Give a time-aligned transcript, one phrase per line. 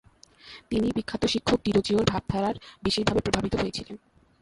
[0.69, 2.55] তিনি বিখ্যাত শিক্ষক ডিরোজিওর ভাবধারার
[2.83, 3.95] বিশেষভাবে প্রভাবিত হয়েছিলেন।